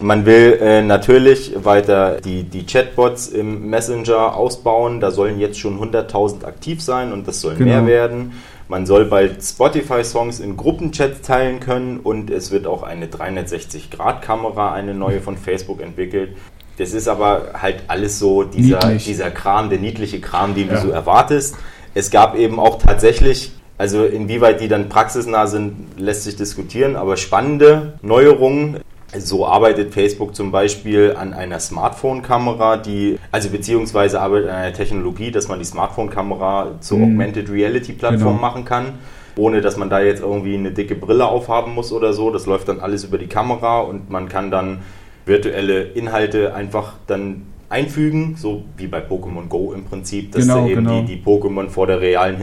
Man 0.00 0.26
will 0.26 0.58
äh, 0.60 0.82
natürlich 0.82 1.54
weiter 1.62 2.16
die, 2.24 2.42
die 2.42 2.64
Chatbots 2.64 3.28
im 3.28 3.68
Messenger 3.70 4.34
ausbauen. 4.34 5.00
Da 5.00 5.10
sollen 5.10 5.38
jetzt 5.38 5.60
schon 5.60 5.78
100.000 5.78 6.44
aktiv 6.44 6.82
sein 6.82 7.12
und 7.12 7.28
das 7.28 7.40
soll 7.40 7.54
genau. 7.54 7.70
mehr 7.70 7.86
werden. 7.86 8.32
Man 8.72 8.86
soll 8.86 9.04
bald 9.04 9.44
Spotify-Songs 9.44 10.40
in 10.40 10.56
Gruppenchat 10.56 11.22
teilen 11.22 11.60
können 11.60 12.00
und 12.00 12.30
es 12.30 12.50
wird 12.52 12.66
auch 12.66 12.82
eine 12.82 13.04
360-Grad-Kamera, 13.04 14.72
eine 14.72 14.94
neue 14.94 15.20
von 15.20 15.36
Facebook 15.36 15.82
entwickelt. 15.82 16.38
Das 16.78 16.94
ist 16.94 17.06
aber 17.06 17.50
halt 17.60 17.82
alles 17.88 18.18
so 18.18 18.44
dieser, 18.44 18.78
dieser 18.94 19.30
Kram, 19.30 19.68
der 19.68 19.78
niedliche 19.78 20.22
Kram, 20.22 20.54
den 20.54 20.68
ja. 20.68 20.76
du 20.76 20.80
so 20.80 20.88
erwartest. 20.88 21.56
Es 21.92 22.10
gab 22.10 22.34
eben 22.34 22.58
auch 22.58 22.78
tatsächlich, 22.78 23.52
also 23.76 24.06
inwieweit 24.06 24.62
die 24.62 24.68
dann 24.68 24.88
praxisnah 24.88 25.48
sind, 25.48 25.88
lässt 25.98 26.24
sich 26.24 26.36
diskutieren, 26.36 26.96
aber 26.96 27.18
spannende 27.18 27.98
Neuerungen. 28.00 28.78
So 29.18 29.46
arbeitet 29.46 29.92
Facebook 29.92 30.34
zum 30.34 30.50
Beispiel 30.50 31.14
an 31.16 31.34
einer 31.34 31.60
Smartphone-Kamera, 31.60 32.78
die, 32.78 33.18
also 33.30 33.50
beziehungsweise 33.50 34.20
arbeitet 34.20 34.48
an 34.48 34.56
einer 34.56 34.72
Technologie, 34.72 35.30
dass 35.30 35.48
man 35.48 35.58
die 35.58 35.64
Smartphone-Kamera 35.64 36.76
zur 36.80 36.98
mhm. 36.98 37.04
Augmented 37.04 37.50
Reality-Plattform 37.50 38.36
genau. 38.36 38.40
machen 38.40 38.64
kann, 38.64 38.94
ohne 39.36 39.60
dass 39.60 39.76
man 39.76 39.90
da 39.90 40.00
jetzt 40.00 40.22
irgendwie 40.22 40.56
eine 40.56 40.70
dicke 40.70 40.94
Brille 40.94 41.26
aufhaben 41.26 41.74
muss 41.74 41.92
oder 41.92 42.14
so. 42.14 42.30
Das 42.30 42.46
läuft 42.46 42.68
dann 42.68 42.80
alles 42.80 43.04
über 43.04 43.18
die 43.18 43.26
Kamera 43.26 43.80
und 43.80 44.08
man 44.10 44.28
kann 44.28 44.50
dann 44.50 44.78
virtuelle 45.26 45.82
Inhalte 45.82 46.54
einfach 46.54 46.94
dann 47.06 47.46
einfügen, 47.68 48.36
so 48.36 48.64
wie 48.76 48.86
bei 48.86 49.00
Pokémon 49.00 49.48
Go 49.48 49.72
im 49.72 49.84
Prinzip, 49.84 50.32
dass 50.32 50.42
genau, 50.42 50.66
eben 50.66 50.84
genau. 50.84 51.00
die, 51.00 51.16
die 51.16 51.22
Pokémon 51.22 51.68
vor 51.68 51.86
der 51.86 52.00
realen 52.00 52.36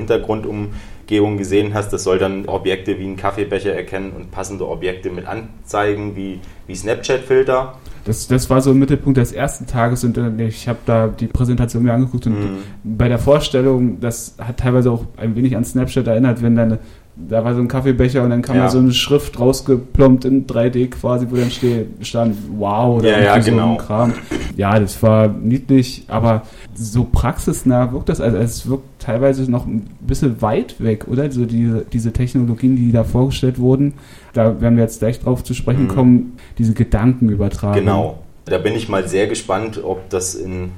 Hintergrundumgebung 1.10 1.38
gesehen 1.38 1.74
hast. 1.74 1.92
Das 1.92 2.04
soll 2.04 2.20
dann 2.20 2.46
Objekte 2.46 2.98
wie 3.00 3.04
einen 3.04 3.18
Kaffeebecher 3.18 3.74
erkennen 3.74 4.12
und 4.16 4.32
passende 4.32 4.68
Objekte 4.68 5.10
mit 5.10 5.26
anzeigen, 5.28 6.16
wie, 6.16 6.40
wie 6.68 6.76
Snapchat-Filter. 6.76 7.76
Das, 8.06 8.28
das 8.28 8.50
war 8.50 8.62
so 8.62 8.72
im 8.72 8.80
Mittelpunkt 8.80 9.18
des 9.18 9.32
ersten 9.34 9.68
Tages 9.68 10.04
und 10.04 10.18
ich 10.40 10.68
habe 10.68 10.80
da 10.86 11.08
die 11.08 11.28
Präsentation 11.28 11.84
mir 11.84 11.94
angeguckt 11.94 12.28
und 12.28 12.40
mhm. 12.40 12.58
bei 12.84 13.10
der 13.10 13.20
Vorstellung, 13.20 14.00
das 14.00 14.36
hat 14.40 14.58
teilweise 14.58 14.92
auch 14.92 15.06
ein 15.18 15.36
wenig 15.36 15.56
an 15.56 15.66
Snapchat 15.66 16.08
erinnert, 16.08 16.42
wenn 16.42 16.56
deine 16.56 16.80
da 17.28 17.44
war 17.44 17.54
so 17.54 17.62
ein 17.62 17.68
Kaffeebecher 17.68 18.24
und 18.24 18.30
dann 18.30 18.42
kam 18.42 18.56
ja. 18.56 18.64
da 18.64 18.70
so 18.70 18.80
eine 18.80 18.94
Schrift 18.94 19.40
rausgeplombt 19.40 20.26
in 20.26 20.48
3D 20.48 20.90
quasi, 20.90 21.28
wo 21.30 21.36
dann 21.36 21.52
steht, 21.52 21.88
stand 22.02 22.36
wow 22.58 23.00
oder 23.00 23.10
ja, 23.10 23.36
ja, 23.36 23.42
so 23.42 23.52
genau. 23.52 23.76
Kram. 23.76 24.14
Ja, 24.56 24.80
das 24.80 25.02
war 25.04 25.28
niedlich, 25.28 26.06
aber 26.08 26.44
so 26.74 27.04
praxisnah 27.04 27.92
wirkt 27.92 28.10
das, 28.10 28.22
also 28.22 28.38
es 28.38 28.68
wirkt 28.70 28.84
teilweise 29.00 29.50
noch 29.50 29.66
ein 29.66 29.90
bisschen 30.02 30.42
weit 30.42 30.82
weg, 30.82 31.08
oder? 31.08 31.32
So 31.32 31.46
diese, 31.46 31.86
diese 31.92 32.14
Technologien, 32.14 32.76
die 32.76 32.92
da 32.92 33.04
vorgestellt 33.04 33.60
wurden, 33.60 33.94
da 34.34 34.62
werden 34.62 34.76
wir 34.78 34.84
jetzt 34.84 35.00
gleich 35.00 35.20
drauf 35.20 35.44
zu 35.44 35.54
sprechen 35.54 35.84
mhm. 35.84 35.90
kommen, 35.90 36.38
diese 36.58 36.74
Gedanken 36.74 37.30
übertragen. 37.30 37.80
Genau. 37.80 38.20
Da 38.46 38.58
bin 38.58 38.76
ich 38.76 38.90
mal 38.90 39.08
sehr 39.08 39.28
gespannt, 39.28 39.82
ob 39.84 40.10
das 40.10 40.36
in 40.36 40.72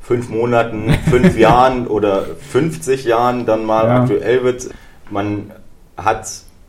fünf 0.00 0.30
Monaten, 0.30 0.90
fünf 1.10 1.38
Jahren 1.38 1.86
oder 1.86 2.22
50 2.22 3.04
Jahren 3.04 3.46
dann 3.46 3.64
mal 3.64 3.86
ja. 3.86 4.00
aktuell 4.02 4.42
wird. 4.42 4.70
Man 5.10 5.52
hat 5.96 6.26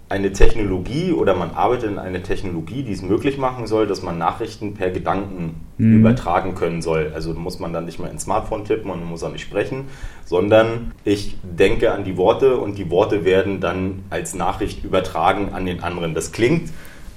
eine 0.10 0.34
Technologie 0.34 1.12
oder 1.12 1.36
man 1.36 1.52
arbeitet 1.52 1.92
in 1.92 2.00
eine 2.00 2.24
Technologie, 2.24 2.82
die 2.82 2.94
es 2.94 3.04
möglich 3.04 3.38
machen 3.38 3.68
soll, 3.68 3.86
dass 3.86 4.02
man 4.02 4.18
Nachrichten 4.18 4.74
per 4.74 4.90
Gedanken 4.90 5.68
mhm. 5.78 6.00
übertragen 6.00 6.56
können 6.56 6.82
soll. 6.82 7.12
Also 7.14 7.34
muss 7.34 7.60
man 7.60 7.74
dann 7.74 7.86
nicht 7.86 8.00
mehr 8.00 8.10
ins 8.10 8.24
Smartphone 8.24 8.66
tippen 8.66 8.90
und 8.90 9.06
muss 9.06 9.24
auch 9.24 9.32
nicht 9.32 9.44
sprechen, 9.44 9.86
sondern 10.26 10.94
ich 11.06 11.38
denke 11.44 11.92
an 11.92 12.04
die 12.04 12.18
Worte 12.18 12.58
und 12.58 12.80
die 12.80 12.90
Worte 12.90 13.24
werden 13.24 13.62
dann 13.62 14.04
als 14.10 14.34
Nachricht 14.34 14.84
übertragen 14.84 15.54
an 15.54 15.68
den 15.68 15.84
anderen. 15.84 16.16
Das 16.16 16.32
klingt 16.32 16.72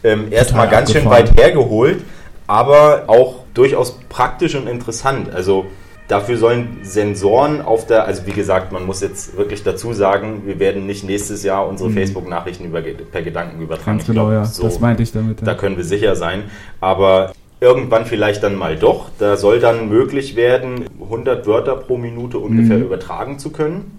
ähm, 0.05 0.31
erstmal 0.31 0.69
ganz 0.69 0.93
schön 0.93 1.07
weit 1.07 1.35
hergeholt, 1.39 2.05
aber 2.47 3.05
auch 3.07 3.45
durchaus 3.55 3.99
praktisch 4.11 4.55
und 4.55 4.67
interessant. 4.67 5.31
Also 5.31 5.65
Dafür 6.09 6.37
sollen 6.37 6.81
Sensoren 6.83 7.63
auf 7.63 7.87
der, 7.87 8.05
also 8.05 8.27
wie 8.27 8.33
gesagt, 8.33 8.73
man 8.73 8.85
muss 8.85 9.01
jetzt 9.01 9.37
wirklich 9.37 9.63
dazu 9.63 9.93
sagen, 9.93 10.43
wir 10.45 10.59
werden 10.59 10.87
nicht 10.87 11.05
nächstes 11.05 11.43
Jahr 11.43 11.67
unsere 11.67 11.91
mhm. 11.91 11.95
Facebook-Nachrichten 11.95 12.71
per 13.11 13.23
Gedanken 13.23 13.63
übertragen. 13.63 13.99
Ganz 13.99 14.07
genau, 14.07 14.31
ja. 14.31 14.45
So, 14.45 14.65
das 14.65 14.81
meinte 14.81 15.03
ich 15.03 15.13
damit. 15.13 15.41
Ja. 15.41 15.47
Da 15.47 15.55
können 15.55 15.77
wir 15.77 15.85
sicher 15.85 16.17
sein. 16.17 16.45
Aber 16.81 17.33
irgendwann 17.61 18.05
vielleicht 18.05 18.43
dann 18.43 18.57
mal 18.57 18.77
doch. 18.77 19.11
Da 19.19 19.37
soll 19.37 19.61
dann 19.61 19.89
möglich 19.89 20.35
werden, 20.35 20.87
100 21.01 21.47
Wörter 21.47 21.77
pro 21.77 21.97
Minute 21.97 22.39
ungefähr 22.39 22.79
mhm. 22.79 22.85
übertragen 22.85 23.39
zu 23.39 23.51
können. 23.51 23.99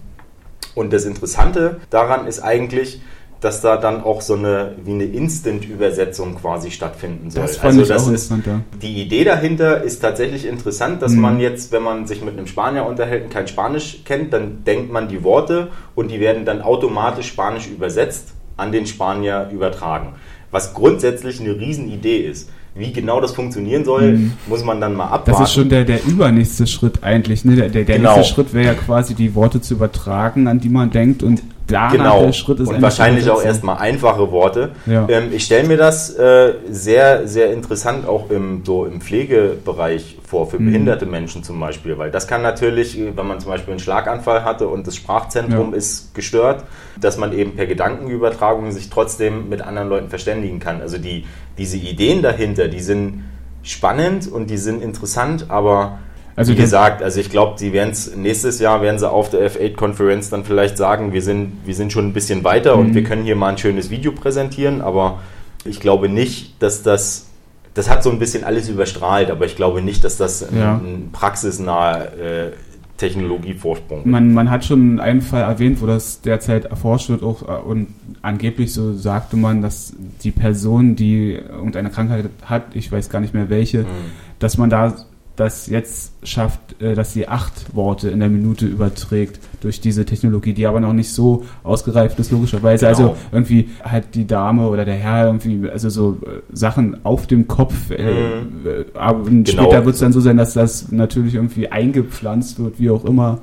Und 0.76 0.92
das 0.92 1.06
Interessante 1.06 1.80
daran 1.90 2.28
ist 2.28 2.42
eigentlich, 2.42 3.02
dass 3.44 3.60
da 3.60 3.76
dann 3.76 4.04
auch 4.04 4.22
so 4.22 4.36
eine 4.36 4.76
wie 4.86 4.94
eine 4.94 5.04
Instant-Übersetzung 5.04 6.36
quasi 6.36 6.72
stattfinden 6.72 7.30
soll. 7.30 7.42
Das 7.42 7.58
fand 7.58 7.78
also 7.78 7.94
das 7.94 8.08
ist 8.08 8.32
ja. 8.32 8.62
die 8.82 9.02
Idee 9.02 9.26
dahinter 9.26 9.84
ist 9.84 10.00
tatsächlich 10.00 10.46
interessant, 10.46 11.02
dass 11.02 11.12
mhm. 11.12 11.22
man 11.22 11.40
jetzt, 11.42 11.74
wenn 11.74 11.84
man 11.84 12.08
sich 12.08 12.24
mit 12.24 12.38
einem 12.38 12.48
Spanier 12.48 12.86
unterhält 12.86 13.26
und 13.26 13.30
kein 13.32 13.48
Spanisch 13.48 14.00
kennt, 14.06 14.32
dann 14.32 14.64
denkt 14.64 14.94
man 14.94 15.10
die 15.10 15.24
Worte 15.24 15.68
und 15.94 16.10
die 16.10 16.22
werden 16.22 16.46
dann 16.46 16.62
automatisch 16.62 17.28
Spanisch 17.28 17.68
übersetzt 17.68 18.30
an 18.56 18.72
den 18.72 18.86
Spanier 18.86 19.50
übertragen. 19.52 20.14
Was 20.52 20.74
grundsätzlich 20.74 21.42
eine 21.42 21.60
Riesenidee 21.60 22.20
ist. 22.20 22.50
Wie 22.76 22.92
genau 22.92 23.22
das 23.22 23.34
funktionieren 23.34 23.86
soll, 23.86 24.14
mhm. 24.14 24.34
muss 24.48 24.64
man 24.64 24.82
dann 24.82 24.96
mal 24.96 25.06
abwarten. 25.06 25.32
Das 25.32 25.50
ist 25.50 25.54
schon 25.54 25.70
der, 25.70 25.84
der 25.84 26.04
übernächste 26.06 26.66
Schritt 26.66 27.04
eigentlich. 27.04 27.46
Ne? 27.46 27.56
Der, 27.56 27.70
der, 27.70 27.84
der 27.84 27.98
genau. 27.98 28.16
nächste 28.16 28.34
Schritt 28.34 28.54
wäre 28.54 28.68
ja 28.68 28.74
quasi 28.74 29.14
die 29.14 29.36
Worte 29.36 29.62
zu 29.62 29.76
übertragen, 29.76 30.48
an 30.48 30.60
die 30.60 30.70
man 30.70 30.90
denkt 30.90 31.22
und 31.22 31.44
danach 31.68 31.92
genau. 31.92 32.26
der 32.26 32.34
Schritt 32.34 32.60
ist. 32.60 32.70
Und 32.70 32.82
wahrscheinlich 32.82 33.30
auch 33.30 33.44
erstmal 33.44 33.78
einfache 33.78 34.32
Worte. 34.32 34.72
Ja. 34.86 35.08
Ähm, 35.10 35.32
ich 35.32 35.46
stelle 35.46 35.68
mir 35.68 35.78
das 35.78 36.14
äh, 36.16 36.56
sehr, 36.70 37.28
sehr 37.28 37.52
interessant 37.52 38.08
auch 38.08 38.30
im, 38.30 38.64
so 38.66 38.86
im 38.86 39.02
Pflegebereich 39.02 40.18
vor, 40.26 40.50
für 40.50 40.60
mhm. 40.60 40.66
behinderte 40.66 41.06
Menschen 41.06 41.44
zum 41.44 41.60
Beispiel, 41.60 41.98
weil 41.98 42.12
das 42.12 42.28
kann 42.28 42.42
natürlich, 42.42 43.00
wenn 43.16 43.28
man 43.28 43.40
zum 43.40 43.52
Beispiel 43.52 43.74
einen 43.74 43.80
Schlaganfall 43.80 44.44
hatte 44.44 44.68
und 44.68 44.88
das 44.88 44.96
Sprachzentrum 44.96 45.72
ja. 45.72 45.78
ist 45.78 46.16
gestört, 46.16 46.64
dass 47.00 47.18
man 47.18 47.34
eben 47.34 47.56
per 47.56 47.68
Gedankenübertragung 47.68 48.72
sich 48.72 48.90
trotzdem 48.90 49.50
mit 49.50 49.62
anderen 49.62 49.90
Leuten 49.90 50.10
verständigen 50.10 50.60
kann. 50.60 50.82
Also 50.82 50.98
die, 50.98 51.26
diese 51.58 51.78
Ideen 51.78 52.22
dahinter, 52.22 52.68
die 52.68 52.82
sind 52.82 53.24
spannend 53.62 54.30
und 54.30 54.50
die 54.50 54.58
sind 54.58 54.82
interessant, 54.82 55.46
aber 55.50 56.00
also 56.36 56.54
Wie 56.54 56.56
gesagt, 56.56 57.04
also 57.04 57.20
ich 57.20 57.30
glaube, 57.30 57.58
die 57.60 57.74
werden 57.74 57.92
es 57.92 58.16
nächstes 58.16 58.60
Jahr 58.60 58.82
werden 58.82 58.98
sie 58.98 59.10
auf 59.10 59.30
der 59.30 59.52
F8-Konferenz 59.52 60.30
dann 60.30 60.44
vielleicht 60.44 60.78
sagen, 60.78 61.14
wir 61.14 61.22
sind, 61.22 61.58
wir 61.66 61.76
sind 61.76 61.92
schon 61.92 62.08
ein 62.08 62.14
bisschen 62.14 62.44
weiter 62.44 62.76
mhm. 62.76 62.82
und 62.82 62.96
wir 62.96 63.04
können 63.04 63.24
hier 63.24 63.36
mal 63.36 63.50
ein 63.50 63.58
schönes 63.58 63.92
Video 63.92 64.12
präsentieren, 64.12 64.82
aber 64.82 65.20
ich 65.64 65.80
glaube 65.80 66.10
nicht, 66.10 66.62
dass 66.62 66.82
das, 66.82 67.28
das 67.76 67.90
hat 67.90 68.02
so 68.04 68.10
ein 68.10 68.18
bisschen 68.18 68.44
alles 68.44 68.68
überstrahlt, 68.68 69.30
aber 69.30 69.46
ich 69.46 69.56
glaube 69.56 69.82
nicht, 69.82 70.04
dass 70.04 70.18
das 70.18 70.46
ja. 70.56 70.76
ein, 70.76 71.10
praxisnaher 71.12 72.18
äh, 72.18 72.52
Technologievorsprung. 72.98 74.10
Man, 74.10 74.34
man 74.34 74.50
hat 74.50 74.66
schon 74.66 75.00
einen 75.00 75.22
Fall 75.22 75.42
erwähnt, 75.42 75.82
wo 75.82 75.86
das 75.88 76.22
derzeit 76.22 76.66
erforscht 76.66 77.10
wird 77.10 77.22
auch, 77.22 77.44
äh, 77.44 77.62
und 77.62 77.88
angeblich 78.24 78.74
so 78.74 78.94
sagte 78.94 79.38
man, 79.38 79.62
dass 79.62 79.94
die 80.24 80.32
Person, 80.32 80.96
die 80.96 81.34
irgendeine 81.34 81.92
Krankheit 81.92 82.30
hat, 82.44 82.76
ich 82.76 82.92
weiß 82.92 83.10
gar 83.10 83.20
nicht 83.20 83.36
mehr 83.36 83.50
welche, 83.50 83.80
mhm. 83.80 84.12
dass 84.40 84.58
man 84.58 84.72
da 84.72 84.96
das 85.36 85.68
jetzt 85.68 86.14
schafft, 86.24 86.82
äh, 86.82 86.94
dass 86.94 87.14
sie 87.14 87.28
acht 87.28 87.76
Worte 87.76 88.10
in 88.10 88.20
der 88.20 88.30
Minute 88.30 88.66
überträgt 88.66 89.40
durch 89.62 89.82
diese 89.82 90.06
Technologie, 90.06 90.54
die 90.54 90.68
aber 90.68 90.80
noch 90.80 90.94
nicht 90.94 91.12
so 91.12 91.46
ausgereift 91.64 92.20
ist, 92.20 92.32
logischerweise. 92.32 92.88
Also 92.88 93.04
genau. 93.04 93.14
Also 93.14 93.26
irgendwie 93.32 93.70
halt 93.84 94.14
die 94.14 94.28
Dame 94.28 94.68
oder 94.68 94.86
der 94.86 94.96
Herr 94.96 95.26
irgendwie, 95.26 95.70
also 95.70 95.90
so 95.90 96.20
äh, 96.22 96.42
Sachen 96.52 97.04
auf 97.04 97.26
dem 97.26 97.48
Kopf. 97.48 97.90
Äh, 97.90 98.42
mhm. 98.42 98.86
aber 98.94 99.24
genau. 99.24 99.50
später 99.50 99.86
wird 99.86 99.96
es 99.96 100.02
dann 100.02 100.14
so 100.14 100.20
sein, 100.20 100.38
dass 100.38 100.54
das 100.54 100.92
natürlich 100.92 101.36
irgendwie 101.36 101.70
eingepflanzt 101.70 102.60
wird, 102.60 102.80
wie 102.80 102.92
auch 102.92 103.06
immer. 103.06 103.40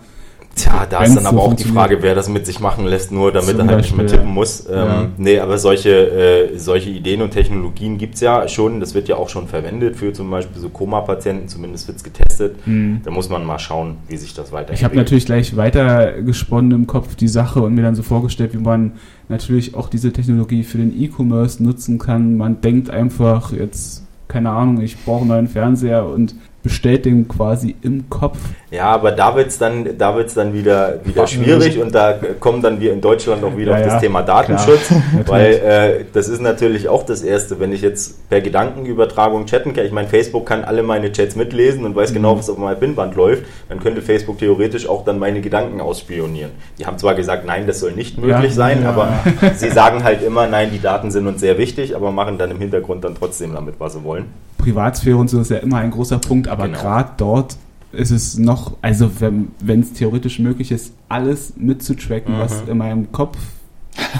Tja, 0.55 0.87
da 0.89 1.05
ist 1.05 1.17
dann 1.17 1.27
aber 1.27 1.41
auch 1.41 1.55
die 1.55 1.65
Frage, 1.65 2.03
wer 2.03 2.15
das 2.15 2.29
mit 2.29 2.45
sich 2.45 2.61
machen 2.61 2.87
lässt, 2.87 3.13
nur 3.13 3.33
damit 3.33 3.59
er 3.59 3.67
halt 3.67 3.79
nicht 3.79 3.97
mehr 3.97 4.07
tippen 4.07 4.31
muss. 4.31 4.67
Ähm, 4.69 4.75
ja. 4.75 5.09
Nee, 5.17 5.39
aber 5.39 5.59
solche, 5.59 5.91
äh, 5.91 6.59
solche 6.59 6.91
Ideen 6.91 7.23
und 7.23 7.31
Technologien 7.31 7.99
gibt 7.99 8.15
es 8.15 8.21
ja 8.21 8.47
schon. 8.49 8.81
Das 8.81 8.95
wird 8.95 9.09
ja 9.09 9.17
auch 9.17 9.29
schon 9.29 9.47
verwendet 9.47 9.97
für 9.97 10.13
zum 10.13 10.31
Beispiel 10.31 10.61
so 10.61 10.69
Koma-Patienten, 10.69 11.49
zumindest 11.49 11.87
wird 11.87 11.99
es 11.99 12.05
getestet. 12.05 12.67
Mhm. 12.67 13.01
Da 13.05 13.11
muss 13.11 13.29
man 13.29 13.45
mal 13.45 13.59
schauen, 13.59 13.97
wie 14.09 14.17
sich 14.17 14.35
das 14.35 14.53
weiterentwickelt. 14.53 14.79
Ich 14.79 14.85
habe 14.85 14.97
natürlich 14.97 15.27
gleich 15.27 15.57
weiter 15.57 16.21
gesponnen 16.23 16.73
im 16.73 16.87
Kopf 16.87 17.15
die 17.15 17.29
Sache 17.29 17.63
und 17.63 17.75
mir 17.75 17.83
dann 17.83 17.95
so 17.95 18.03
vorgestellt, 18.03 18.53
wie 18.53 18.59
man 18.59 18.93
natürlich 19.29 19.75
auch 19.75 19.89
diese 19.89 20.13
Technologie 20.13 20.65
für 20.65 20.79
den 20.79 21.01
E-Commerce 21.01 21.63
nutzen 21.63 21.99
kann. 21.99 22.37
Man 22.37 22.61
denkt 22.61 22.91
einfach 22.91 23.53
jetzt 23.53 24.05
keine 24.31 24.51
Ahnung, 24.51 24.81
ich 24.81 24.97
brauche 25.05 25.21
einen 25.21 25.29
neuen 25.29 25.49
Fernseher 25.49 26.07
und 26.07 26.35
bestellt 26.63 27.07
den 27.07 27.27
quasi 27.27 27.75
im 27.83 28.11
Kopf. 28.11 28.39
Ja, 28.71 28.85
aber 28.85 29.13
da 29.13 29.35
wird 29.35 29.49
es 29.49 29.59
dann, 29.59 29.99
da 29.99 30.15
wird's 30.15 30.35
dann 30.35 30.53
wieder, 30.53 31.01
wieder 31.05 31.27
schwierig 31.27 31.81
und 31.81 31.95
da 31.95 32.19
kommen 32.39 32.63
dann 32.63 32.81
wir 32.81 32.93
in 32.93 33.01
Deutschland 33.01 33.43
auch 33.43 33.57
wieder 33.57 33.73
ja, 33.73 33.79
auf 33.79 33.85
das 33.85 33.95
ja, 33.95 34.01
Thema 34.01 34.23
Datenschutz, 34.23 34.93
weil 35.27 35.53
äh, 35.55 36.05
das 36.13 36.29
ist 36.29 36.41
natürlich 36.41 36.89
auch 36.89 37.05
das 37.05 37.23
Erste, 37.23 37.59
wenn 37.59 37.73
ich 37.73 37.81
jetzt 37.81 38.29
per 38.29 38.41
Gedankenübertragung 38.41 39.47
chatten 39.47 39.73
kann. 39.73 39.87
Ich 39.87 39.93
meine, 39.93 40.09
Facebook 40.09 40.47
kann 40.47 40.65
alle 40.65 40.83
meine 40.83 41.11
Chats 41.11 41.35
mitlesen 41.35 41.85
und 41.85 41.97
weiß 41.97 42.13
genau, 42.13 42.35
mhm. 42.35 42.39
was 42.39 42.51
auf 42.51 42.59
meinem 42.59 42.79
Pinband 42.79 43.17
läuft. 43.17 43.45
Dann 43.69 43.81
könnte 43.81 44.03
Facebook 44.03 44.39
theoretisch 44.39 44.89
auch 44.89 45.05
dann 45.05 45.19
meine 45.19 45.41
Gedanken 45.41 45.81
ausspionieren. 45.81 46.53
Die 46.79 46.87
haben 46.87 46.99
zwar 46.99 47.15
gesagt, 47.15 47.47
nein, 47.47 47.67
das 47.67 47.81
soll 47.81 47.93
nicht 47.93 48.19
möglich 48.19 48.51
ja, 48.51 48.57
sein, 48.57 48.87
aber 48.87 49.13
sie 49.57 49.71
sagen 49.71 50.05
halt 50.05 50.23
immer, 50.23 50.47
nein, 50.47 50.71
die 50.73 50.81
Daten 50.81 51.11
sind 51.11 51.27
uns 51.27 51.41
sehr 51.41 51.59
wichtig, 51.59 51.97
aber 51.97 52.13
machen 52.13 52.39
dann 52.39 52.51
im 52.51 52.59
Hintergrund 52.59 53.03
dann 53.03 53.15
trotzdem 53.15 53.55
damit, 53.55 53.77
was 53.79 53.95
sie 53.95 54.05
wollen. 54.05 54.27
Privatsphäre 54.61 55.17
und 55.17 55.29
so 55.29 55.41
ist 55.41 55.51
ja 55.51 55.59
immer 55.59 55.79
ein 55.79 55.91
großer 55.91 56.19
Punkt, 56.19 56.49
aber 56.49 56.67
genau. 56.67 56.81
gerade 56.81 57.11
dort 57.17 57.57
ist 57.93 58.11
es 58.11 58.39
noch, 58.39 58.77
also 58.83 59.11
wenn 59.19 59.81
es 59.81 59.93
theoretisch 59.93 60.39
möglich 60.39 60.71
ist, 60.71 60.93
alles 61.09 61.55
mitzutracken, 61.57 62.37
mhm. 62.37 62.39
was 62.39 62.63
in 62.69 62.79
meinem 62.79 63.11
Kopf 63.11 63.37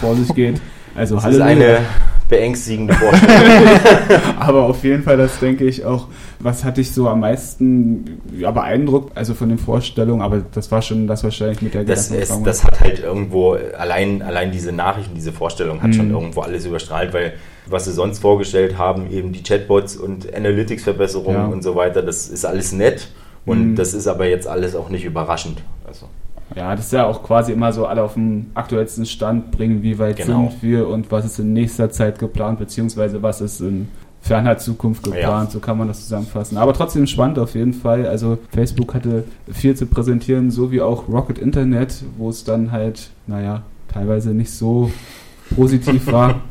vor 0.01 0.17
sich 0.17 0.35
geht. 0.35 0.61
Also 0.97 1.17
das 1.17 1.27
ist 1.27 1.41
eine 1.41 1.79
beängstigende 2.29 2.95
Vorstellung. 2.95 3.69
aber 4.39 4.65
auf 4.65 4.83
jeden 4.83 5.03
Fall, 5.03 5.17
das 5.17 5.39
denke 5.39 5.65
ich 5.65 5.85
auch, 5.85 6.09
was 6.39 6.65
hatte 6.65 6.81
ich 6.81 6.93
so 6.93 7.09
am 7.09 7.21
meisten 7.21 8.21
ja, 8.37 8.51
beeindruckt, 8.51 9.17
also 9.17 9.35
von 9.35 9.49
den 9.49 9.59
Vorstellungen, 9.59 10.23
aber 10.23 10.43
das 10.53 10.71
war 10.73 10.83
schon 10.83 11.07
das 11.07 11.23
wahrscheinlich 11.23 11.63
mit 11.63 11.75
der 11.75 11.85
das, 11.85 12.11
ist, 12.11 12.33
das 12.45 12.65
hat 12.65 12.81
halt 12.81 13.01
irgendwo, 13.01 13.57
allein, 13.79 14.23
allein 14.23 14.51
diese 14.51 14.73
Nachrichten, 14.73 15.15
diese 15.15 15.33
Vorstellung 15.33 15.83
hat 15.83 15.89
mhm. 15.91 15.95
schon 15.95 16.11
irgendwo 16.11 16.41
alles 16.41 16.67
überstrahlt, 16.67 17.13
weil 17.13 17.35
was 17.67 17.85
sie 17.85 17.93
sonst 17.93 18.19
vorgestellt 18.21 18.79
haben, 18.79 19.11
eben 19.11 19.33
die 19.33 19.43
Chatbots 19.43 19.97
und 19.97 20.35
Analytics-Verbesserungen 20.35 21.41
ja. 21.41 21.47
und 21.47 21.63
so 21.63 21.75
weiter, 21.77 22.03
das 22.03 22.29
ist 22.29 22.45
alles 22.45 22.73
nett 22.73 23.09
und 23.47 23.73
mhm. 23.73 23.77
das 23.77 23.95
ist 23.95 24.07
aber 24.07 24.27
jetzt 24.27 24.47
alles 24.47 24.75
auch 24.75 24.89
nicht 24.89 25.05
überraschend. 25.05 25.63
Also. 25.87 26.07
Ja, 26.57 26.75
das 26.75 26.87
ist 26.87 26.93
ja 26.93 27.07
auch 27.07 27.23
quasi 27.23 27.53
immer 27.53 27.73
so 27.73 27.87
alle 27.87 28.03
auf 28.03 28.15
den 28.15 28.51
aktuellsten 28.55 29.07
Stand 29.07 29.53
bringen, 29.53 29.83
wie 29.83 29.99
weit 29.99 30.17
genau. 30.17 30.49
sind 30.51 30.63
wir 30.63 30.89
und 30.89 31.11
was 31.13 31.25
ist 31.25 31.39
in 31.39 31.53
nächster 31.53 31.91
Zeit 31.91 32.19
geplant, 32.19 32.59
beziehungsweise 32.59 33.23
was 33.23 33.41
ist 33.41 33.61
in 33.61 33.89
ferner 34.21 34.59
Zukunft 34.59 35.03
geplant, 35.03 35.49
ja. 35.49 35.51
so 35.51 35.61
kann 35.61 35.79
man 35.79 35.89
das 35.89 36.03
zusammenfassen. 36.03 36.59
Aber 36.59 36.75
trotzdem 36.75 37.07
spannend 37.07 37.39
auf 37.39 37.55
jeden 37.55 37.73
Fall. 37.73 38.07
Also 38.07 38.39
Facebook 38.53 38.95
hatte 38.95 39.25
viel 39.51 39.75
zu 39.77 39.87
präsentieren, 39.87 40.51
so 40.51 40.71
wie 40.71 40.83
auch 40.83 41.09
Rocket 41.09 41.39
Internet, 41.39 42.05
wo 42.19 42.29
es 42.29 42.45
dann 42.45 42.71
halt, 42.73 43.11
naja, 43.27 43.63
teilweise 43.93 44.31
nicht 44.31 44.51
so 44.51 44.91
positiv 45.55 46.11
war. 46.13 46.41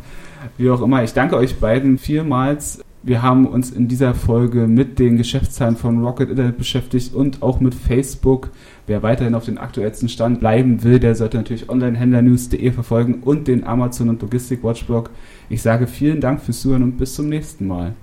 wie 0.57 0.69
auch 0.69 0.81
immer. 0.81 1.03
Ich 1.03 1.13
danke 1.13 1.37
euch 1.37 1.59
beiden 1.59 1.97
vielmals. 1.97 2.83
Wir 3.01 3.21
haben 3.21 3.47
uns 3.47 3.71
in 3.71 3.87
dieser 3.87 4.13
Folge 4.13 4.67
mit 4.67 4.99
den 4.99 5.15
Geschäftszahlen 5.15 5.77
von 5.77 6.03
Rocket 6.03 6.29
Internet 6.29 6.57
beschäftigt 6.57 7.13
und 7.13 7.41
auch 7.41 7.61
mit 7.61 7.73
Facebook. 7.73 8.51
Wer 8.87 9.03
weiterhin 9.03 9.35
auf 9.35 9.45
den 9.45 9.57
aktuellsten 9.57 10.09
Stand 10.09 10.41
bleiben 10.41 10.83
will, 10.83 10.99
der 10.99 11.15
sollte 11.15 11.37
natürlich 11.37 11.69
onlinehändlernews.de 11.69 12.71
verfolgen 12.71 13.21
und 13.23 13.47
den 13.47 13.63
Amazon 13.63 14.09
und 14.09 14.21
Logistik 14.21 14.63
Watchblog. 14.63 15.11
Ich 15.49 15.61
sage 15.61 15.87
vielen 15.87 16.19
Dank 16.19 16.41
fürs 16.41 16.59
Zuhören 16.59 16.83
und 16.83 16.97
bis 16.97 17.15
zum 17.15 17.29
nächsten 17.29 17.67
Mal. 17.67 17.93